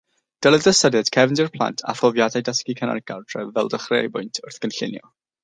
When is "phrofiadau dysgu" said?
1.99-2.77